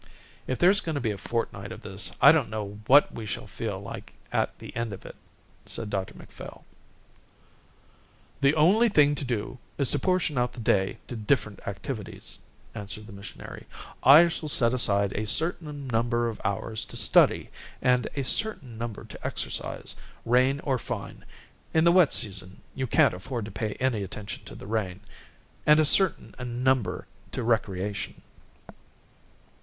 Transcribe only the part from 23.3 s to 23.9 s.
to pay